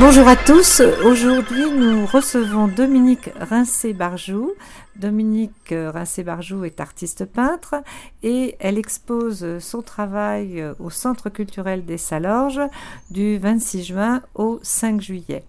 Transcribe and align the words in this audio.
Bonjour 0.00 0.26
à 0.28 0.34
tous. 0.34 0.80
Aujourd'hui, 1.04 1.70
nous 1.70 2.06
recevons 2.06 2.68
Dominique 2.68 3.28
Rincé-Barjou. 3.38 4.52
Dominique 4.96 5.74
Rincé-Barjou 5.74 6.64
est 6.64 6.80
artiste 6.80 7.26
peintre 7.26 7.74
et 8.22 8.56
elle 8.60 8.78
expose 8.78 9.58
son 9.58 9.82
travail 9.82 10.64
au 10.78 10.88
Centre 10.88 11.28
culturel 11.28 11.84
des 11.84 11.98
Salorges 11.98 12.62
du 13.10 13.36
26 13.36 13.84
juin 13.84 14.22
au 14.34 14.58
5 14.62 15.02
juillet. 15.02 15.44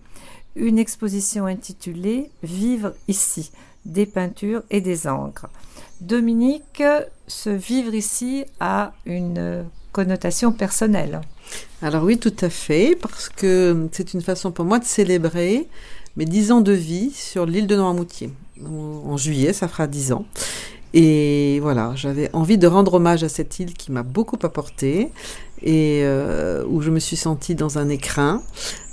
Une 0.57 0.79
exposition 0.79 1.46
intitulée 1.46 2.29
Vivre 2.43 2.93
ici, 3.07 3.54
des 3.86 4.06
peintures 4.06 4.64
et 4.70 4.82
des 4.82 5.07
encres. 5.07 5.47
Dominique, 6.02 6.83
ce 7.25 7.50
vivre 7.50 7.93
ici 7.93 8.43
a 8.60 8.92
une 9.06 9.65
connotation 9.92 10.52
personnelle. 10.52 11.21
Alors 11.82 12.04
oui, 12.04 12.18
tout 12.18 12.34
à 12.42 12.50
fait, 12.50 12.97
parce 13.00 13.29
que 13.29 13.88
c'est 13.92 14.14
une 14.14 14.21
façon 14.21 14.52
pour 14.52 14.65
moi 14.65 14.79
de 14.79 14.86
célébrer 14.86 15.68
mes 16.15 16.25
dix 16.25 16.52
ans 16.52 16.61
de 16.61 16.74
vie 16.74 17.11
sur 17.11 17.46
l'île 17.46 17.68
de 17.68 17.75
Noirmoutier. 17.75 18.29
En 18.64 19.18
juillet, 19.18 19.54
ça 19.54 19.68
fera 19.68 19.88
dix 19.88 20.12
ans. 20.12 20.25
Et 20.93 21.60
voilà, 21.62 21.93
j'avais 21.96 22.29
envie 22.34 22.57
de 22.57 22.68
rendre 22.68 22.96
hommage 22.96 23.24
à 23.24 23.29
cette 23.29 23.60
île 23.60 23.74
qui 23.74 23.92
m'a 23.92 24.04
beaucoup 24.04 24.38
apporté 24.43 25.10
et 25.64 26.01
euh, 26.04 26.65
où 26.68 26.82
je 26.82 26.89
me 26.89 27.00
suis 27.00 27.15
sentie 27.15 27.56
dans 27.56 27.78
un 27.78 27.87
écrin 27.87 28.43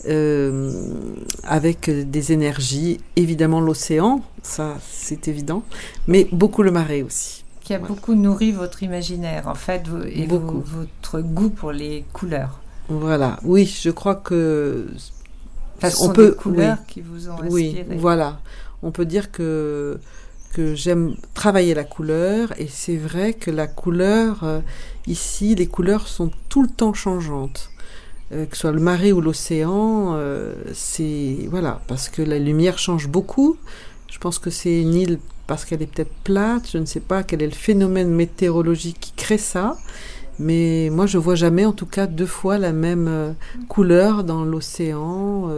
euh, 0.06 0.72
avec 1.42 1.90
des 1.90 2.32
énergies, 2.32 2.98
évidemment 3.16 3.60
l'océan, 3.60 4.22
ça 4.42 4.76
c'est 4.92 5.26
évident, 5.26 5.64
mais 6.06 6.28
beaucoup 6.30 6.62
le 6.62 6.70
marais 6.70 7.02
aussi. 7.02 7.37
Qui 7.68 7.74
a 7.74 7.78
beaucoup 7.78 8.14
nourri 8.14 8.50
votre 8.50 8.82
imaginaire 8.82 9.46
en 9.46 9.54
fait 9.54 9.82
et 10.10 10.26
votre 10.26 11.20
goût 11.20 11.50
pour 11.50 11.70
les 11.70 12.02
couleurs. 12.14 12.60
Voilà, 12.88 13.38
oui, 13.44 13.66
je 13.66 13.90
crois 13.90 14.14
que 14.14 14.86
on 16.00 16.08
peut 16.08 16.30
des 16.30 16.36
couleurs 16.36 16.78
qui 16.86 17.02
vous 17.02 17.28
ont 17.28 17.34
inspiré. 17.34 17.86
Oui, 17.90 17.96
voilà, 17.98 18.40
on 18.82 18.90
peut 18.90 19.04
dire 19.04 19.30
que 19.30 20.00
que 20.54 20.74
j'aime 20.74 21.16
travailler 21.34 21.74
la 21.74 21.84
couleur 21.84 22.58
et 22.58 22.68
c'est 22.68 22.96
vrai 22.96 23.34
que 23.34 23.50
la 23.50 23.66
couleur 23.66 24.44
euh, 24.44 24.60
ici 25.06 25.54
les 25.54 25.66
couleurs 25.66 26.08
sont 26.08 26.30
tout 26.48 26.62
le 26.62 26.70
temps 26.70 26.94
changeantes. 26.94 27.68
Euh, 28.32 28.46
que 28.46 28.56
ce 28.56 28.62
soit 28.62 28.72
le 28.72 28.80
marais 28.80 29.12
ou 29.12 29.20
l'océan 29.20 30.14
euh, 30.14 30.54
c'est 30.72 31.46
voilà 31.50 31.82
parce 31.86 32.08
que 32.08 32.22
la 32.22 32.38
lumière 32.38 32.78
change 32.78 33.08
beaucoup. 33.08 33.58
Je 34.10 34.16
pense 34.16 34.38
que 34.38 34.48
c'est 34.48 34.80
une 34.80 34.94
île 34.94 35.18
parce 35.48 35.64
qu'elle 35.64 35.82
est 35.82 35.92
peut-être 35.92 36.14
plate 36.22 36.70
je 36.72 36.78
ne 36.78 36.84
sais 36.84 37.00
pas 37.00 37.24
quel 37.24 37.42
est 37.42 37.46
le 37.46 37.52
phénomène 37.52 38.10
météorologique 38.10 38.98
qui 39.00 39.12
crée 39.12 39.38
ça 39.38 39.76
mais 40.38 40.88
moi 40.92 41.06
je 41.06 41.18
vois 41.18 41.34
jamais 41.34 41.64
en 41.64 41.72
tout 41.72 41.86
cas 41.86 42.06
deux 42.06 42.26
fois 42.26 42.58
la 42.58 42.72
même 42.72 43.34
couleur 43.66 44.22
dans 44.22 44.44
l'océan 44.44 45.50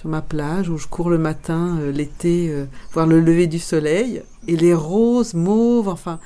sur 0.00 0.08
ma 0.08 0.22
plage 0.22 0.70
où 0.70 0.78
je 0.78 0.86
cours 0.86 1.10
le 1.10 1.18
matin, 1.18 1.76
euh, 1.78 1.92
l'été, 1.92 2.48
euh, 2.48 2.64
voir 2.92 3.06
le 3.06 3.20
lever 3.20 3.46
du 3.46 3.58
soleil, 3.58 4.22
et 4.48 4.56
les 4.56 4.72
roses, 4.72 5.34
mauves, 5.34 5.88
enfin, 5.88 6.18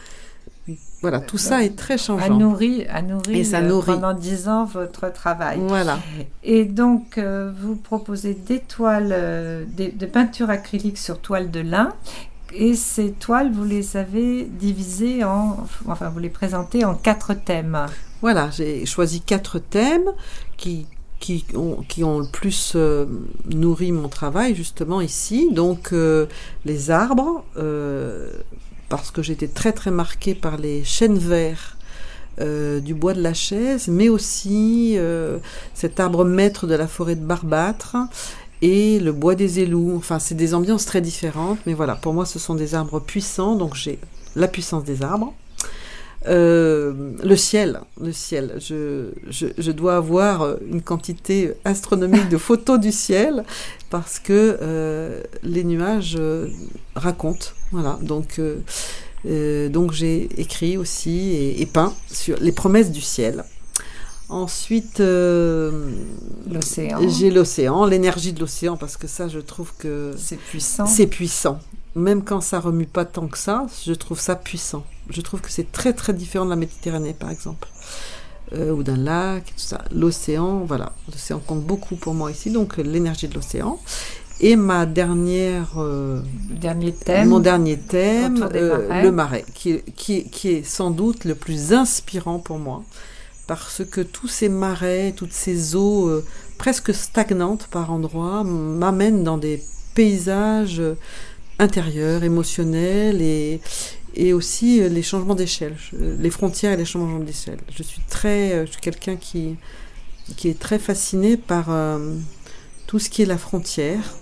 voilà, 1.02 1.18
tout 1.18 1.38
ça 1.38 1.64
est 1.64 1.76
très 1.76 1.98
changeant. 1.98 2.24
A 2.24 2.38
nourri, 2.38 2.86
a 2.88 3.02
nourri, 3.02 3.40
et 3.40 3.42
ça 3.42 3.58
euh, 3.58 3.68
nourrit. 3.68 3.94
pendant 3.94 4.14
dix 4.14 4.48
ans 4.48 4.64
votre 4.64 5.12
travail. 5.12 5.58
Voilà. 5.66 5.98
Et 6.44 6.64
donc, 6.64 7.18
vous 7.18 7.74
proposez 7.74 8.34
des 8.34 8.60
toiles, 8.60 9.66
des, 9.76 9.90
de 9.90 10.06
peinture 10.06 10.50
acrylique 10.50 10.96
sur 10.96 11.18
toile 11.18 11.50
de 11.50 11.60
lin. 11.60 11.92
Et 12.52 12.74
ces 12.74 13.12
toiles, 13.12 13.52
vous 13.52 13.64
les 13.64 13.96
avez 13.96 14.44
divisées 14.44 15.24
en, 15.24 15.66
enfin, 15.86 16.08
vous 16.08 16.18
les 16.18 16.28
présentez 16.28 16.84
en 16.84 16.94
quatre 16.94 17.34
thèmes. 17.34 17.86
Voilà, 18.20 18.50
j'ai 18.50 18.86
choisi 18.86 19.20
quatre 19.20 19.58
thèmes 19.58 20.10
qui 20.56 20.86
qui 21.24 22.04
ont, 22.04 22.18
le 22.18 22.26
plus 22.26 22.74
euh, 22.76 23.06
nourri 23.50 23.92
mon 23.92 24.08
travail 24.08 24.54
justement 24.54 25.00
ici. 25.00 25.48
Donc 25.52 25.92
euh, 25.92 26.26
les 26.64 26.90
arbres, 26.90 27.44
euh, 27.56 28.30
parce 28.88 29.10
que 29.10 29.22
j'étais 29.22 29.48
très 29.48 29.72
très 29.72 29.90
marquée 29.90 30.34
par 30.34 30.56
les 30.56 30.84
chênes 30.84 31.18
verts 31.18 31.76
du 32.36 32.94
bois 32.94 33.14
de 33.14 33.22
la 33.22 33.32
chaise, 33.32 33.86
mais 33.86 34.08
aussi 34.08 34.98
cet 35.72 36.00
arbre 36.00 36.24
maître 36.24 36.66
de 36.66 36.74
la 36.74 36.88
forêt 36.88 37.14
de 37.14 37.24
Barbâtre 37.24 37.96
et 38.64 38.98
le 38.98 39.12
bois 39.12 39.34
des 39.34 39.60
élous. 39.60 39.94
Enfin, 39.94 40.18
c'est 40.18 40.34
des 40.34 40.54
ambiances 40.54 40.86
très 40.86 41.02
différentes, 41.02 41.58
mais 41.66 41.74
voilà, 41.74 41.96
pour 41.96 42.14
moi, 42.14 42.24
ce 42.24 42.38
sont 42.38 42.54
des 42.54 42.74
arbres 42.74 42.98
puissants, 42.98 43.56
donc 43.56 43.74
j'ai 43.74 43.98
la 44.36 44.48
puissance 44.48 44.84
des 44.84 45.02
arbres. 45.02 45.34
Euh, 46.26 47.12
le 47.22 47.36
ciel, 47.36 47.80
le 48.00 48.10
ciel. 48.10 48.54
Je, 48.58 49.70
dois 49.70 49.96
avoir 49.96 50.56
une 50.66 50.80
quantité 50.80 51.52
astronomique 51.66 52.30
de 52.30 52.38
photos 52.38 52.80
du 52.80 52.90
ciel 52.90 53.44
parce 53.90 54.18
que 54.18 54.56
euh, 54.62 55.22
les 55.42 55.64
nuages 55.64 56.16
euh, 56.18 56.48
racontent. 56.96 57.48
Voilà. 57.70 57.98
Donc, 58.00 58.40
donc 59.70 59.92
j'ai 59.92 60.40
écrit 60.40 60.78
aussi 60.78 61.54
et, 61.58 61.66
peint 61.66 61.92
sur 62.10 62.38
les 62.40 62.52
promesses 62.52 62.90
du 62.90 63.02
ciel. 63.02 63.44
Ensuite, 64.34 64.98
l'océan. 64.98 66.98
J'ai 67.08 67.30
l'océan, 67.30 67.86
l'énergie 67.86 68.32
de 68.32 68.40
l'océan 68.40 68.76
parce 68.76 68.96
que 68.96 69.06
ça, 69.06 69.28
je 69.28 69.38
trouve 69.38 69.72
que 69.78 70.12
c'est 70.18 70.38
puissant. 70.38 70.86
C'est 70.86 71.06
puissant 71.06 71.60
même 71.94 72.24
quand 72.24 72.40
ça 72.40 72.60
remue 72.60 72.86
pas 72.86 73.04
tant 73.04 73.28
que 73.28 73.38
ça, 73.38 73.66
je 73.86 73.92
trouve 73.92 74.18
ça 74.18 74.36
puissant. 74.36 74.84
Je 75.10 75.20
trouve 75.20 75.40
que 75.40 75.50
c'est 75.50 75.70
très 75.70 75.92
très 75.92 76.12
différent 76.12 76.44
de 76.44 76.50
la 76.50 76.56
Méditerranée, 76.56 77.14
par 77.14 77.30
exemple, 77.30 77.68
euh, 78.52 78.72
ou 78.72 78.82
d'un 78.82 78.96
lac, 78.96 79.44
tout 79.46 79.52
ça. 79.56 79.82
L'océan, 79.92 80.64
voilà, 80.64 80.92
l'océan 81.10 81.38
compte 81.38 81.62
beaucoup 81.62 81.96
pour 81.96 82.14
moi 82.14 82.30
ici, 82.30 82.50
donc 82.50 82.76
l'énergie 82.78 83.28
de 83.28 83.34
l'océan. 83.34 83.78
Et 84.40 84.56
ma 84.56 84.84
dernière, 84.84 85.74
euh, 85.76 86.20
dernier 86.50 86.92
thème, 86.92 87.28
mon 87.28 87.38
dernier 87.38 87.78
thème, 87.78 88.48
euh, 88.54 89.02
le 89.02 89.12
marais, 89.12 89.44
qui, 89.54 89.80
qui, 89.94 90.28
qui 90.28 90.48
est 90.48 90.64
sans 90.64 90.90
doute 90.90 91.24
le 91.24 91.36
plus 91.36 91.72
inspirant 91.72 92.40
pour 92.40 92.58
moi, 92.58 92.82
parce 93.46 93.82
que 93.84 94.00
tous 94.00 94.28
ces 94.28 94.48
marais, 94.48 95.12
toutes 95.16 95.32
ces 95.32 95.74
eaux 95.74 96.22
presque 96.58 96.94
stagnantes 96.94 97.66
par 97.70 97.90
endroits 97.90 98.42
m'amènent 98.44 99.24
dans 99.24 99.38
des 99.38 99.62
paysages 99.94 100.82
intérieur, 101.58 102.24
émotionnel 102.24 103.22
et, 103.22 103.60
et 104.14 104.32
aussi 104.32 104.80
euh, 104.80 104.88
les 104.88 105.02
changements 105.02 105.34
d'échelle, 105.34 105.76
les 105.92 106.30
frontières 106.30 106.72
et 106.72 106.76
les 106.76 106.84
changements 106.84 107.18
d'échelle. 107.18 107.58
Je 107.74 107.82
suis 107.82 108.00
très, 108.08 108.52
euh, 108.52 108.66
je 108.66 108.72
suis 108.72 108.80
quelqu'un 108.80 109.16
qui, 109.16 109.56
qui 110.36 110.48
est 110.48 110.58
très 110.58 110.78
fasciné 110.78 111.36
par 111.36 111.70
euh, 111.70 112.16
tout 112.86 112.98
ce 112.98 113.08
qui 113.10 113.22
est 113.22 113.26
la 113.26 113.38
frontière, 113.38 114.16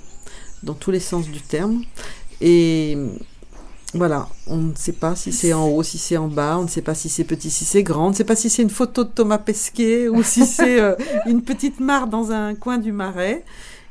dans 0.62 0.74
tous 0.74 0.90
les 0.90 1.00
sens 1.00 1.26
du 1.26 1.40
terme. 1.40 1.82
Et 2.40 2.96
voilà, 3.94 4.28
on 4.46 4.56
ne 4.56 4.74
sait 4.74 4.92
pas 4.92 5.14
si 5.14 5.32
c'est 5.32 5.52
en 5.52 5.68
haut, 5.68 5.82
si 5.82 5.98
c'est 5.98 6.16
en 6.16 6.28
bas, 6.28 6.56
on 6.58 6.62
ne 6.62 6.68
sait 6.68 6.82
pas 6.82 6.94
si 6.94 7.08
c'est 7.08 7.24
petit, 7.24 7.50
si 7.50 7.64
c'est 7.64 7.82
grand, 7.82 8.06
on 8.06 8.10
ne 8.10 8.14
sait 8.14 8.24
pas 8.24 8.36
si 8.36 8.48
c'est 8.48 8.62
une 8.62 8.70
photo 8.70 9.04
de 9.04 9.10
Thomas 9.10 9.38
Pesquet 9.38 10.08
ou 10.08 10.22
si 10.22 10.46
c'est 10.46 10.80
une 11.26 11.42
petite 11.42 11.78
mare 11.78 12.06
dans 12.06 12.32
un 12.32 12.54
coin 12.54 12.78
du 12.78 12.92
marais. 12.92 13.44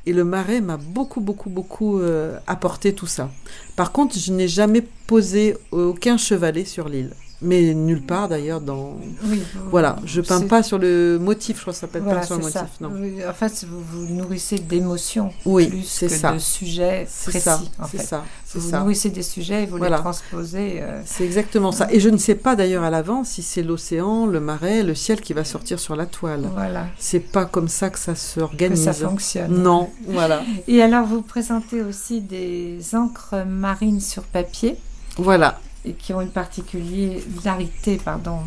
Et 0.08 0.14
le 0.14 0.24
marais 0.24 0.62
m'a 0.62 0.78
beaucoup, 0.78 1.22
beaucoup, 1.22 1.52
beaucoup 1.52 2.00
euh, 2.00 2.40
apporté 2.48 2.94
tout 2.94 3.06
ça. 3.06 3.30
Par 3.76 3.92
contre, 3.92 4.18
je 4.18 4.32
n'ai 4.34 4.48
jamais 4.48 4.82
posé 5.06 5.56
aucun 5.72 6.18
chevalet 6.18 6.66
sur 6.66 6.90
l'île 6.90 7.12
mais 7.42 7.74
nulle 7.74 8.04
part 8.04 8.28
d'ailleurs 8.28 8.62
dans. 8.62 8.98
Oui, 9.26 9.42
voilà, 9.70 9.98
je 10.06 10.22
peins 10.22 10.42
pas 10.42 10.62
sur 10.62 10.78
le 10.78 11.18
motif, 11.20 11.58
je 11.58 11.62
crois 11.62 11.74
que 11.74 11.80
ça 11.80 11.88
s'appelle 11.88 12.04
pas 12.04 12.24
sur 12.24 12.38
le 12.38 12.44
motif. 12.44 12.62
Non. 12.80 12.92
en 13.28 13.34
fait, 13.34 13.66
vous 13.68 13.82
vous 13.82 14.14
nourrissez 14.14 14.60
d'émotions 14.60 15.32
oui, 15.46 15.68
plus 15.68 16.00
que 16.00 16.08
ça. 16.08 16.34
de 16.34 16.40
sujets 16.40 17.08
précis. 17.24 17.42
Ça, 17.42 17.60
en 17.80 17.86
fait. 17.86 17.98
ça. 17.98 18.24
Vous 18.54 18.62
vous 18.62 18.78
nourrissez 18.78 19.10
des 19.10 19.24
sujets 19.24 19.64
et 19.64 19.66
vous 19.66 19.78
les 19.78 19.90
transposez. 19.90 20.82
Euh, 20.82 21.02
c'est 21.06 21.24
exactement 21.24 21.72
ça. 21.72 21.88
Et 21.90 22.00
je 22.00 22.10
ne 22.10 22.18
sais 22.18 22.36
pas 22.36 22.56
d'ailleurs 22.56 22.84
à 22.84 22.90
l'avance 22.90 23.30
si 23.30 23.44
c'est 23.44 23.64
l'océan, 23.64 24.26
le 24.26 24.40
marais, 24.40 24.84
le 24.84 24.94
ciel 24.94 25.22
qui 25.22 25.34
va 25.34 25.44
sortir 25.44 25.80
sur 25.80 25.96
la 25.96 26.06
toile. 26.06 26.48
Voilà. 26.54 26.88
C'est 27.00 27.20
pas 27.22 27.46
comme 27.46 27.70
ça 27.70 27.90
que 27.90 27.98
ça 27.98 28.14
s'organise. 28.14 28.86
Que 28.86 28.94
ça 28.94 28.94
fonctionne. 28.94 29.64
Non, 29.64 29.90
voilà. 30.08 30.44
Et 30.68 30.82
alors, 30.82 31.06
vous 31.08 31.22
présentez 31.22 31.82
aussi 31.82 32.22
des 32.22 32.80
encres 32.94 33.46
marines 33.48 34.02
sur 34.02 34.24
papier. 34.24 34.76
Voilà 35.18 35.60
et 35.86 35.94
qui 35.94 36.14
ont 36.14 36.22
une 36.22 36.30
particularité 36.32 37.98
pardon, 38.04 38.40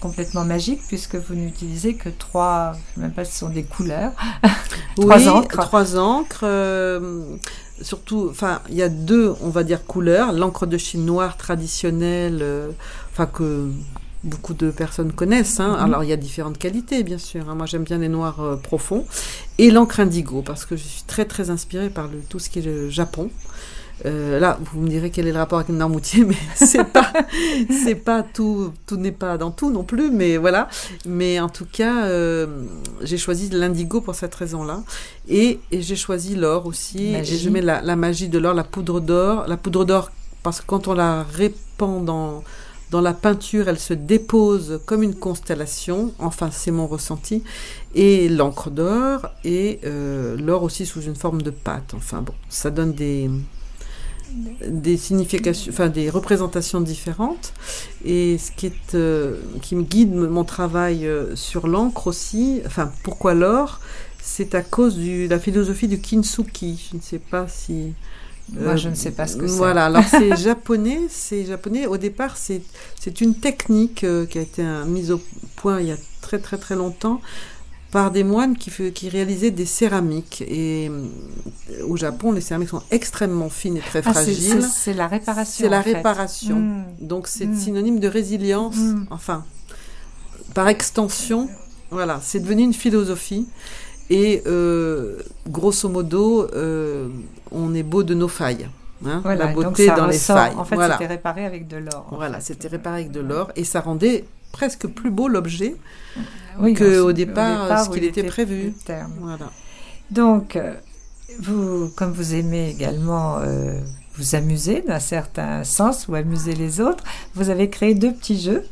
complètement 0.00 0.44
magique 0.44 0.80
puisque 0.86 1.16
vous 1.16 1.34
n'utilisez 1.34 1.94
que 1.94 2.08
trois, 2.08 2.72
je 2.72 2.78
ne 2.78 2.82
sais 2.94 3.00
même 3.00 3.12
pas 3.12 3.24
si 3.24 3.32
ce 3.32 3.38
sont 3.40 3.48
des 3.48 3.64
couleurs, 3.64 4.12
trois 4.96 5.28
encres. 5.28 5.60
Trois 5.60 5.96
encres. 5.96 6.40
Euh, 6.44 7.36
surtout, 7.80 8.28
enfin, 8.30 8.60
il 8.68 8.76
y 8.76 8.82
a 8.82 8.88
deux, 8.88 9.34
on 9.40 9.48
va 9.48 9.64
dire, 9.64 9.84
couleurs. 9.84 10.32
L'encre 10.32 10.66
de 10.66 10.78
Chine 10.78 11.04
noire 11.04 11.36
traditionnelle, 11.36 12.40
euh, 12.42 12.70
enfin 13.12 13.26
que 13.26 13.70
beaucoup 14.24 14.54
de 14.54 14.70
personnes 14.70 15.12
connaissent. 15.12 15.60
Hein. 15.60 15.76
Mhm. 15.76 15.84
Alors 15.84 16.04
il 16.04 16.10
y 16.10 16.12
a 16.12 16.16
différentes 16.16 16.58
qualités, 16.58 17.02
bien 17.02 17.18
sûr. 17.18 17.48
Hein. 17.48 17.54
Moi 17.54 17.66
j'aime 17.66 17.84
bien 17.84 17.98
les 17.98 18.08
noirs 18.08 18.40
euh, 18.40 18.56
profonds. 18.56 19.04
Et 19.58 19.70
l'encre 19.70 20.00
indigo, 20.00 20.42
parce 20.42 20.64
que 20.64 20.76
je 20.76 20.82
suis 20.82 21.02
très 21.04 21.24
très 21.24 21.50
inspirée 21.50 21.90
par 21.90 22.08
le, 22.08 22.20
tout 22.28 22.38
ce 22.38 22.50
qui 22.50 22.58
est 22.58 22.62
le 22.62 22.88
Japon. 22.90 23.30
Euh, 24.06 24.38
là, 24.40 24.58
vous 24.60 24.80
me 24.80 24.88
direz 24.88 25.10
quel 25.10 25.26
est 25.26 25.32
le 25.32 25.38
rapport 25.38 25.58
avec 25.58 25.70
Noirmoutier, 25.70 26.24
mais 26.24 26.36
c'est 26.54 26.84
pas, 26.84 27.12
c'est 27.84 27.94
pas 27.94 28.22
tout, 28.22 28.72
tout 28.86 28.96
n'est 28.96 29.12
pas 29.12 29.38
dans 29.38 29.50
tout 29.50 29.70
non 29.70 29.84
plus, 29.84 30.10
mais 30.10 30.36
voilà. 30.36 30.68
Mais 31.06 31.40
en 31.40 31.48
tout 31.48 31.66
cas, 31.70 32.06
euh, 32.06 32.46
j'ai 33.02 33.18
choisi 33.18 33.48
l'indigo 33.50 34.00
pour 34.00 34.14
cette 34.14 34.34
raison-là, 34.34 34.82
et, 35.28 35.60
j'ai 35.72 35.96
choisi 35.96 36.34
l'or 36.34 36.66
aussi. 36.66 37.14
Et 37.14 37.24
je 37.24 37.48
mets 37.50 37.62
la, 37.62 37.80
la 37.80 37.96
magie 37.96 38.28
de 38.28 38.38
l'or, 38.38 38.54
la 38.54 38.64
poudre 38.64 39.00
d'or, 39.00 39.44
la 39.46 39.56
poudre 39.56 39.84
d'or 39.84 40.10
parce 40.42 40.60
que 40.60 40.66
quand 40.66 40.88
on 40.88 40.94
la 40.94 41.24
répand 41.24 42.04
dans 42.04 42.44
dans 42.90 43.00
la 43.00 43.12
peinture, 43.12 43.68
elle 43.68 43.80
se 43.80 43.94
dépose 43.94 44.80
comme 44.86 45.02
une 45.02 45.16
constellation, 45.16 46.12
enfin 46.20 46.50
c'est 46.52 46.70
mon 46.70 46.86
ressenti, 46.86 47.42
et 47.96 48.28
l'encre 48.28 48.70
d'or, 48.70 49.26
et 49.42 49.80
euh, 49.84 50.36
l'or 50.36 50.62
aussi 50.62 50.86
sous 50.86 51.00
une 51.00 51.16
forme 51.16 51.42
de 51.42 51.50
pâte. 51.50 51.92
Enfin 51.96 52.22
bon, 52.22 52.34
ça 52.48 52.70
donne 52.70 52.92
des, 52.92 53.28
des 54.66 54.96
significations, 54.96 55.72
enfin 55.72 55.88
des 55.88 56.10
représentations 56.10 56.80
différentes. 56.80 57.52
Et 58.04 58.38
ce 58.38 58.50
qui, 58.52 58.66
est, 58.66 58.94
euh, 58.94 59.36
qui 59.62 59.76
me 59.76 59.82
guide 59.82 60.14
mon 60.14 60.44
travail 60.44 61.06
euh, 61.06 61.36
sur 61.36 61.66
l'encre 61.66 62.06
aussi, 62.06 62.60
enfin 62.66 62.92
pourquoi 63.02 63.34
l'or? 63.34 63.80
C'est 64.22 64.54
à 64.54 64.62
cause 64.62 64.96
de 64.96 65.28
la 65.28 65.38
philosophie 65.38 65.88
du 65.88 66.00
kintsugi. 66.00 66.88
Je 66.90 66.96
ne 66.96 67.02
sais 67.02 67.18
pas 67.18 67.46
si 67.46 67.92
moi, 68.52 68.76
je 68.76 68.88
ne 68.88 68.94
sais 68.94 69.10
pas 69.10 69.26
ce 69.26 69.36
que 69.36 69.46
c'est. 69.46 69.56
Voilà, 69.56 69.86
alors 69.86 70.04
c'est 70.04 70.36
japonais. 70.42 71.00
C'est 71.08 71.44
japonais. 71.44 71.86
Au 71.86 71.96
départ, 71.96 72.36
c'est 72.36 72.62
une 73.20 73.34
technique 73.34 74.04
euh, 74.04 74.26
qui 74.26 74.38
a 74.38 74.42
été 74.42 74.62
mise 74.86 75.10
au 75.10 75.20
point 75.56 75.80
il 75.80 75.88
y 75.88 75.92
a 75.92 75.96
très 76.20 76.38
très 76.38 76.56
très 76.56 76.74
longtemps 76.74 77.20
par 77.94 78.10
des 78.10 78.24
moines 78.24 78.58
qui, 78.58 78.72
qui 78.92 79.08
réalisaient 79.08 79.52
des 79.52 79.66
céramiques. 79.66 80.42
Et 80.48 80.90
euh, 80.90 81.86
au 81.86 81.96
Japon, 81.96 82.32
les 82.32 82.40
céramiques 82.40 82.70
sont 82.70 82.82
extrêmement 82.90 83.48
fines 83.48 83.76
et 83.76 83.80
très 83.80 84.02
ah, 84.04 84.12
fragiles. 84.12 84.62
C'est 84.62 84.94
la 84.94 85.06
réparation. 85.06 85.64
C'est 85.64 85.68
la 85.68 85.80
réparation. 85.80 86.56
Hmm. 86.58 86.84
Donc 87.00 87.28
c'est 87.28 87.46
hmm. 87.46 87.56
synonyme 87.56 88.00
de 88.00 88.08
résilience. 88.08 88.74
Hmm. 88.74 89.04
Enfin, 89.10 89.44
par 90.54 90.66
extension, 90.66 91.48
voilà, 91.92 92.18
c'est 92.20 92.40
devenu 92.40 92.64
une 92.64 92.74
philosophie. 92.74 93.46
Et 94.10 94.42
euh, 94.46 95.20
grosso 95.48 95.88
modo, 95.88 96.48
euh, 96.52 97.06
on 97.52 97.76
est 97.76 97.84
beau 97.84 98.02
de 98.02 98.14
nos 98.14 98.26
failles. 98.26 98.68
Hein, 99.06 99.22
la 99.24 99.46
beauté 99.46 99.86
dans 99.86 100.08
les 100.08 100.18
failles. 100.18 100.54
En 100.56 100.64
fait, 100.64 100.76
c'était 100.90 101.06
réparé 101.06 101.46
avec 101.46 101.68
de 101.68 101.76
l'or. 101.76 102.08
Voilà, 102.10 102.40
c'était 102.40 102.66
réparé 102.66 103.02
avec 103.02 103.12
de 103.12 103.20
l'or 103.20 103.52
et 103.54 103.62
ça 103.62 103.80
rendait 103.80 104.24
presque 104.54 104.86
plus 104.86 105.10
beau 105.10 105.26
l'objet 105.26 105.74
oui, 106.60 106.74
qu'au 106.74 107.12
départ, 107.12 107.64
départ, 107.64 107.84
ce 107.84 107.90
qu'il 107.90 108.04
était, 108.04 108.22
prévu. 108.22 108.72
Voilà. 109.18 109.50
Donc, 110.12 110.54
euh, 110.54 110.74
vous, 111.40 111.90
comme 111.96 112.12
vous 112.12 112.34
aimez 112.34 112.70
également 112.70 113.40
vous 114.16 114.36
amuser 114.36 114.82
d'un 114.82 115.00
certain 115.00 115.64
sens 115.64 116.06
ou 116.06 116.14
amuser 116.14 116.54
les 116.54 116.80
autres, 116.80 117.02
vous 117.34 117.50
avez 117.50 117.68
créé 117.68 117.94
deux 117.94 118.12
petits 118.12 118.40
jeux. 118.40 118.64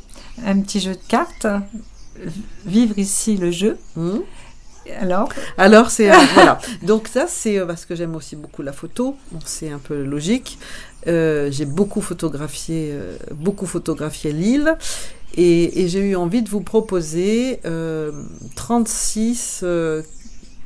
Un 0.46 0.60
petit 0.60 0.78
jeu 0.80 0.92
de 0.92 1.08
cartes, 1.08 1.48
Vivre 2.66 2.98
ici 2.98 3.36
le 3.36 3.50
jeu. 3.50 3.78
Mmh. 3.96 4.18
Alors 5.00 5.28
Alors, 5.58 5.90
c'est. 5.90 6.10
Euh, 6.10 6.16
voilà. 6.34 6.58
Donc, 6.82 7.08
ça, 7.08 7.26
c'est 7.28 7.58
euh, 7.58 7.66
parce 7.66 7.84
que 7.84 7.94
j'aime 7.94 8.14
aussi 8.14 8.36
beaucoup 8.36 8.62
la 8.62 8.72
photo. 8.72 9.16
c'est 9.44 9.70
un 9.70 9.78
peu 9.78 10.02
logique. 10.02 10.58
Euh, 11.06 11.50
j'ai 11.50 11.66
beaucoup 11.66 12.00
photographié, 12.00 12.94
beaucoup 13.32 13.66
photographié 13.66 14.32
l'île. 14.32 14.76
Et, 15.36 15.88
j'ai 15.88 16.00
eu 16.00 16.16
envie 16.16 16.42
de 16.42 16.48
vous 16.48 16.60
proposer 16.60 17.60
36 18.54 19.64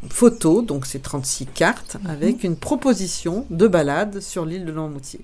photos, 0.08 0.64
donc 0.64 0.86
c'est 0.86 1.00
36 1.00 1.46
cartes, 1.46 1.96
mhm. 2.02 2.10
avec 2.10 2.44
une 2.44 2.56
proposition 2.56 3.46
de 3.50 3.66
balade 3.66 4.20
sur 4.20 4.44
l'île 4.44 4.64
de 4.64 4.72
Longmoutier 4.72 5.20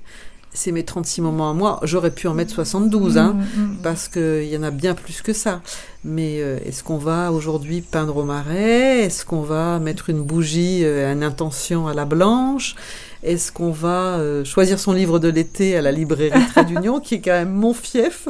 c'est 0.55 0.73
mes 0.73 0.85
36 0.85 1.23
moments 1.23 1.51
à 1.51 1.55
moi. 1.55 1.81
J'aurais 1.83 2.11
pu 2.11 2.27
en 2.27 2.35
mettre 2.35 2.53
72, 2.53 3.19
hein, 3.19 3.35
mm, 3.35 3.39
mm, 3.39 3.65
mm. 3.65 3.77
parce 3.83 4.09
qu'il 4.09 4.45
y 4.45 4.57
en 4.57 4.63
a 4.63 4.71
bien 4.71 4.95
plus 4.95 5.23
que 5.23 5.33
ça. 5.33 5.63
Mais 6.05 6.39
euh, 6.41 6.59
est-ce 6.65 6.83
qu'on 6.83 6.99
va 6.99 7.33
aujourd'hui 7.33 7.81
peindre 7.81 8.17
au 8.17 8.25
marais? 8.25 9.01
Est-ce 9.01 9.25
qu'on 9.25 9.43
va 9.43 9.79
mettre 9.79 10.11
une 10.11 10.23
bougie 10.23 10.85
euh, 10.85 11.09
à 11.09 11.13
une 11.13 11.23
intention 11.23 11.87
à 11.87 11.95
la 11.95 12.05
blanche? 12.05 12.75
Est-ce 13.23 13.53
qu'on 13.53 13.71
va 13.71 14.19
euh, 14.19 14.45
choisir 14.45 14.81
son 14.81 14.93
livre 14.93 15.21
de 15.21 15.29
l'été 15.29 15.77
à 15.77 15.83
la 15.83 15.93
librairie 15.93 16.45
Trait 16.49 16.65
d'Union, 16.65 16.99
qui 16.99 17.17
est 17.17 17.21
quand 17.21 17.31
même 17.31 17.53
mon 17.53 17.73
fief? 17.73 18.27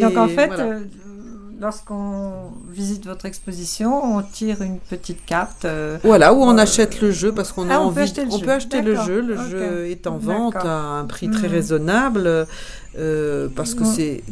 Donc 0.00 0.16
en 0.16 0.28
fait, 0.28 0.50
lorsqu'on 1.60 2.32
visite 2.68 3.04
votre 3.06 3.26
exposition, 3.26 4.16
on 4.16 4.22
tire 4.22 4.62
une 4.62 4.78
petite 4.78 5.24
carte. 5.26 5.66
Euh, 5.66 5.98
voilà, 6.02 6.32
où 6.32 6.42
on 6.42 6.56
euh, 6.56 6.62
achète 6.62 7.00
le 7.00 7.10
jeu 7.10 7.32
parce 7.32 7.52
qu'on 7.52 7.68
a 7.68 7.74
ah, 7.74 7.80
envie. 7.80 7.90
On 7.90 7.94
peut 7.94 8.00
acheter 8.00 8.24
le, 8.24 8.30
on 8.30 8.38
jeu. 8.38 8.44
Peut 8.46 8.52
acheter 8.52 8.82
le 8.82 8.96
jeu. 8.96 9.20
Le 9.20 9.36
jeu 9.48 9.86
est 9.86 10.06
en 10.06 10.16
vente 10.16 10.56
à 10.56 10.76
un 10.76 11.04
prix 11.04 11.30
très 11.30 11.48
hmm. 11.48 11.52
raisonnable 11.52 12.46
euh, 12.98 13.48
parce 13.54 13.74
que 13.74 13.84
c'est 13.84 14.24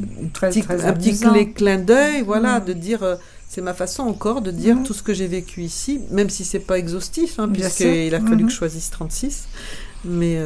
un 0.42 0.92
petit 0.94 1.52
clin 1.54 1.78
d'œil, 1.78 2.22
voilà, 2.22 2.60
hmm. 2.60 2.64
de 2.64 2.72
dire. 2.72 3.18
c'est 3.48 3.60
ma 3.60 3.74
façon 3.74 4.04
encore 4.04 4.40
de 4.40 4.50
dire 4.50 4.78
tout 4.84 4.94
ce 4.94 5.02
que 5.02 5.12
j'ai 5.12 5.26
vécu 5.26 5.62
ici, 5.62 6.00
même 6.10 6.30
si 6.30 6.44
c'est 6.44 6.58
pas 6.58 6.78
exhaustif, 6.78 7.38
hein, 7.38 7.48
puisqu'il 7.52 8.14
a 8.14 8.20
fallu 8.20 8.46
que 8.46 8.50
je 8.50 8.56
choisisse 8.56 8.90
36. 8.90 9.48
Mais 10.04 10.38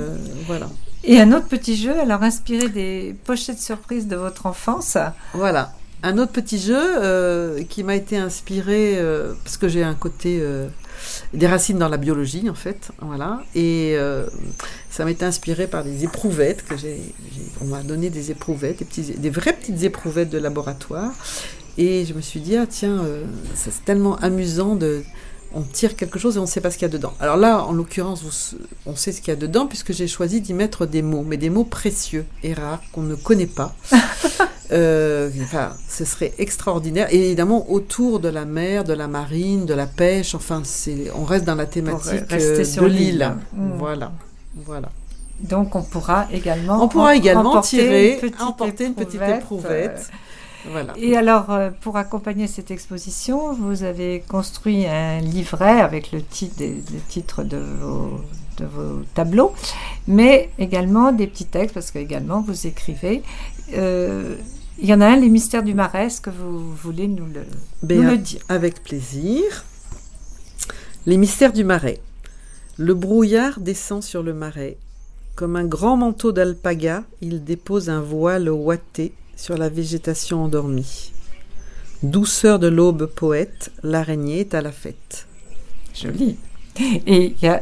voilà. 0.49 0.69
Et 1.05 1.20
un 1.20 1.32
autre 1.32 1.46
petit 1.46 1.76
jeu, 1.76 1.99
alors 1.99 2.23
inspiré 2.23 2.69
des 2.69 3.14
pochettes 3.25 3.61
surprises 3.61 4.06
de 4.08 4.17
votre 4.17 4.46
enfance. 4.46 4.96
Voilà 5.34 5.73
un 6.03 6.19
autre 6.19 6.33
petit 6.33 6.59
jeu 6.59 6.79
euh, 6.79 7.63
qui 7.65 7.85
m'a 7.85 7.95
été 7.95 8.17
inspiré 8.17 8.95
euh, 8.97 9.35
parce 9.45 9.57
que 9.57 9.69
j'ai 9.69 9.83
un 9.83 9.95
côté 9.95 10.39
euh, 10.41 10.69
des 11.33 11.47
racines 11.47 11.79
dans 11.79 11.89
la 11.89 11.97
biologie 11.97 12.51
en 12.51 12.55
fait, 12.55 12.91
voilà, 13.01 13.43
et 13.55 13.97
ça 14.91 15.05
m'a 15.05 15.11
été 15.11 15.25
inspiré 15.25 15.67
par 15.67 15.85
des 15.85 16.05
éprouvettes 16.05 16.65
que 16.65 16.77
j'ai, 16.77 17.01
on 17.61 17.67
m'a 17.67 17.83
donné 17.83 18.11
des 18.11 18.31
éprouvettes, 18.31 18.79
des, 18.79 18.85
petits, 18.85 19.03
des 19.03 19.31
vraies 19.31 19.55
petites 19.55 19.83
éprouvettes 19.83 20.31
de 20.31 20.39
laboratoire, 20.39 21.13
et 21.79 22.05
je 22.05 22.15
me 22.15 22.21
suis 22.21 22.41
dit 22.41 22.57
ah 22.57 22.67
tiens, 22.69 23.05
c'est 23.55 23.85
tellement 23.85 24.17
amusant 24.17 24.77
de 24.77 25.03
on 25.55 25.63
tire 25.63 25.97
quelque 25.97 26.19
chose 26.19 26.37
et 26.37 26.39
on 26.39 26.43
ne 26.43 26.47
sait 26.47 26.61
pas 26.61 26.71
ce 26.71 26.79
qu'il 26.79 26.87
y 26.87 26.91
a 26.91 26.93
dedans. 26.93 27.13
Alors 27.21 27.37
là, 27.37 27.65
en 27.65 27.73
l'occurrence, 27.73 28.55
on 28.87 28.97
sait 28.97 29.13
ce 29.13 29.21
qu'il 29.21 29.29
y 29.29 29.37
a 29.37 29.37
dedans 29.37 29.67
puisque 29.67 29.93
j'ai 29.93 30.07
choisi 30.07 30.41
d'y 30.41 30.55
mettre 30.55 30.87
des 30.87 31.03
mots, 31.03 31.25
mais 31.27 31.37
des 31.37 31.51
mots 31.51 31.65
précieux 31.65 32.25
et 32.43 32.55
rares 32.55 32.81
qu'on 32.93 33.03
ne 33.03 33.15
connaît 33.15 33.47
pas. 33.47 33.75
Euh, 34.73 35.31
enfin, 35.43 35.73
ce 35.89 36.05
serait 36.05 36.33
extraordinaire. 36.39 37.09
Et 37.11 37.27
évidemment, 37.27 37.71
autour 37.71 38.21
de 38.21 38.29
la 38.29 38.45
mer, 38.45 38.85
de 38.85 38.93
la 38.93 39.09
marine, 39.09 39.67
de 39.67 39.75
la 39.75 39.87
pêche, 39.87 40.35
enfin, 40.35 40.63
on 41.15 41.25
reste 41.25 41.45
dans 41.45 41.55
la 41.55 41.67
thématique 41.67 42.33
euh, 42.33 42.59
de 42.59 42.87
l'île. 42.87 43.35
Mmh. 43.53 43.71
Voilà, 43.79 44.13
voilà. 44.65 44.89
Donc, 45.41 45.75
on 45.75 45.83
pourra 45.83 46.27
également, 46.33 46.83
on 46.83 46.89
pourra 46.89 47.17
également 47.17 47.61
tirer, 47.61 48.21
emporter 48.41 48.87
une 48.87 48.95
petite 48.95 49.23
éprouvette. 49.23 50.11
Euh, 50.69 50.85
et 50.97 51.17
alors, 51.17 51.51
euh, 51.51 51.71
pour 51.81 51.97
accompagner 51.97 52.47
cette 52.47 52.71
exposition, 52.71 53.53
vous 53.53 53.83
avez 53.83 54.23
construit 54.29 54.87
un 54.87 55.20
livret 55.20 55.81
avec 55.81 56.13
le 56.13 56.23
titre, 56.23 56.56
des, 56.58 56.82
titres 57.08 57.43
de 57.43 57.56
vos, 57.56 58.20
de 58.58 58.65
vos, 58.65 59.03
tableaux, 59.15 59.53
mais 60.06 60.51
également 60.58 61.13
des 61.13 61.27
petits 61.27 61.46
textes, 61.46 61.75
parce 61.75 61.91
que 61.91 61.99
également 61.99 62.41
vous 62.41 62.67
écrivez. 62.67 63.23
Euh, 63.75 64.37
il 64.82 64.89
y 64.89 64.94
en 64.94 65.01
a 65.01 65.06
un, 65.06 65.17
Les 65.17 65.29
mystères 65.29 65.62
du 65.62 65.74
Marais, 65.74 66.06
est-ce 66.06 66.20
que 66.20 66.31
vous 66.31 66.74
voulez 66.74 67.06
nous 67.06 67.27
le, 67.27 67.44
nous 67.94 68.03
le 68.03 68.19
dire 68.19 68.41
Avec 68.48 68.82
plaisir. 68.82 69.65
Les 71.06 71.17
mystères 71.17 71.53
du 71.53 71.62
Marais. 71.62 72.01
Le 72.79 72.93
brouillard 72.94 73.60
descend 73.60 74.03
sur 74.03 74.24
le 74.24 74.34
marais. 74.34 74.77
Comme 75.36 75.55
un 75.55 75.65
grand 75.65 75.96
manteau 75.96 76.32
d'alpaga, 76.32 77.05
il 77.20 77.44
dépose 77.44 77.91
un 77.91 78.01
voile 78.01 78.51
ouaté 78.51 79.12
sur 79.36 79.56
la 79.56 79.69
végétation 79.69 80.43
endormie. 80.43 81.12
Douceur 82.03 82.58
de 82.58 82.67
l'aube 82.67 83.06
poète, 83.06 83.70
l'araignée 83.84 84.41
est 84.41 84.55
à 84.55 84.62
la 84.62 84.72
fête. 84.72 85.29
Joli. 85.94 86.36
Et 87.06 87.27
il 87.27 87.41
y 87.41 87.46
a 87.46 87.60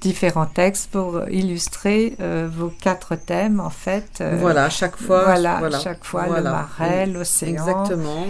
différents 0.00 0.46
textes 0.46 0.90
pour 0.90 1.28
illustrer 1.28 2.16
euh, 2.20 2.48
vos 2.50 2.68
quatre 2.68 3.16
thèmes, 3.16 3.60
en 3.60 3.70
fait. 3.70 4.18
Euh, 4.20 4.36
voilà, 4.40 4.70
chaque 4.70 4.96
fois. 4.96 5.24
Voilà, 5.24 5.70
chaque 5.80 6.04
fois, 6.04 6.26
le 6.26 6.42
marais, 6.42 7.06
l'océan. 7.06 7.50
Exactement. 7.50 8.26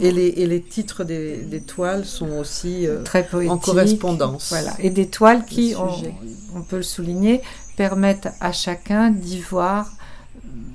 Et 0.00 0.10
les, 0.10 0.28
et 0.28 0.46
les 0.46 0.62
titres 0.62 1.04
des, 1.04 1.36
des, 1.36 1.60
toiles 1.60 2.06
sont 2.06 2.30
aussi 2.38 2.86
euh, 2.86 3.02
Très 3.02 3.28
en 3.46 3.58
correspondance. 3.58 4.48
Voilà. 4.48 4.72
Et 4.78 4.88
des 4.88 5.08
toiles 5.08 5.44
qui, 5.44 5.74
on, 5.76 6.58
on, 6.58 6.62
peut 6.62 6.78
le 6.78 6.82
souligner, 6.82 7.42
permettent 7.76 8.28
à 8.40 8.52
chacun 8.52 9.10
d'y 9.10 9.40
voir 9.40 9.90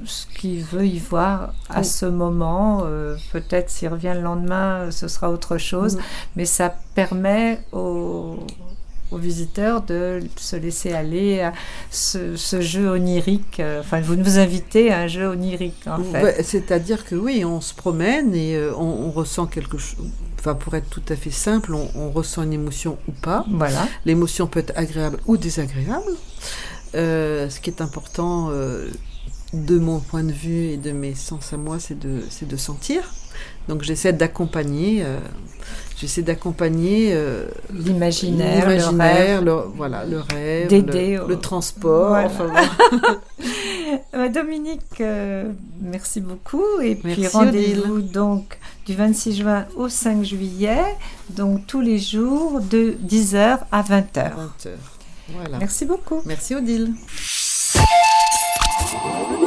ce 0.05 0.25
qu'il 0.27 0.63
veut 0.63 0.85
y 0.85 0.99
voir 0.99 1.53
à 1.69 1.83
ce 1.83 2.05
moment. 2.05 2.83
Euh, 2.85 3.15
peut-être 3.31 3.69
s'il 3.69 3.89
revient 3.89 4.13
le 4.15 4.21
lendemain, 4.21 4.91
ce 4.91 5.07
sera 5.07 5.31
autre 5.31 5.57
chose. 5.57 5.97
Mm. 5.97 6.01
Mais 6.35 6.45
ça 6.45 6.75
permet 6.95 7.59
aux, 7.71 8.37
visiteurs 9.13 9.81
de 9.83 10.19
se 10.35 10.57
laisser 10.57 10.91
aller 10.91 11.39
à 11.39 11.53
ce, 11.89 12.35
jeu 12.59 12.89
onirique. 12.89 13.59
Euh, 13.59 13.79
enfin, 13.79 14.01
vous 14.01 14.15
nous 14.15 14.37
invitez 14.37 14.91
à 14.91 14.99
un 14.99 15.07
jeu 15.07 15.27
onirique, 15.27 15.87
en 15.87 16.03
fait. 16.03 16.43
C'est-à-dire 16.43 17.05
que 17.05 17.15
oui, 17.15 17.45
on 17.45 17.61
se 17.61 17.73
promène 17.73 18.35
et 18.35 18.55
euh, 18.55 18.73
on, 18.75 19.09
ressent 19.11 19.45
quelque 19.45 19.77
chose. 19.77 20.09
Enfin, 20.39 20.55
pour 20.55 20.75
être 20.75 20.89
tout 20.89 21.03
à 21.09 21.15
fait 21.15 21.31
simple, 21.31 21.73
on, 21.73 21.89
on 21.95 22.11
ressent 22.11 22.43
une 22.43 22.53
émotion 22.53 22.97
ou 23.07 23.13
pas. 23.13 23.45
Voilà. 23.49 23.87
L'émotion 24.05 24.47
peut 24.47 24.59
être 24.59 24.73
agréable 24.75 25.19
ou 25.25 25.37
désagréable. 25.37 26.11
ce 26.93 27.59
qui 27.59 27.69
est 27.69 27.81
important 27.81 28.51
de 29.53 29.79
mon 29.79 29.99
point 29.99 30.23
de 30.23 30.31
vue 30.31 30.65
et 30.65 30.77
de 30.77 30.91
mes 30.91 31.15
sens 31.15 31.53
à 31.53 31.57
moi, 31.57 31.79
c'est 31.79 31.97
de, 31.97 32.21
de 32.41 32.57
sentir. 32.57 33.03
Donc 33.67 33.83
j'essaie 33.83 34.13
d'accompagner, 34.13 35.03
euh, 35.03 35.19
j'essaie 35.97 36.21
d'accompagner 36.21 37.09
euh, 37.11 37.47
l'imaginaire, 37.73 38.69
le 38.69 38.97
rêve, 38.97 39.43
le, 39.43 39.53
voilà, 39.75 40.05
le 40.05 40.19
rêve, 40.19 40.71
le, 40.71 41.35
transport. 41.35 42.17
Euh, 44.13 44.27
Dominique, 44.27 45.01
merci 45.81 46.19
beaucoup 46.19 46.81
et 46.81 46.95
puis 46.95 47.25
rendez-vous 47.27 48.01
donc 48.01 48.57
du 48.85 48.93
26 48.93 49.37
juin 49.37 49.65
au 49.77 49.87
5 49.87 50.23
juillet, 50.23 50.83
donc 51.29 51.65
tous 51.67 51.79
les 51.79 51.97
jours 51.97 52.59
de 52.59 52.97
10h 53.07 53.59
à 53.71 53.81
20h. 53.83 54.13
20h. 54.13 54.69
Voilà. 55.29 55.57
Merci 55.59 55.85
beaucoup. 55.85 56.21
Merci 56.25 56.55
Odile. 56.55 56.93
Thank 59.03 59.41
you. 59.41 59.46